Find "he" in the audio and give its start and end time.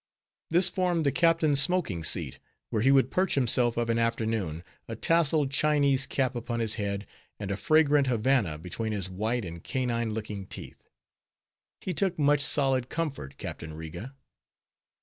2.81-2.91, 11.81-11.93